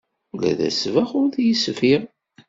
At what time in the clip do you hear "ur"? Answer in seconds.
1.19-1.27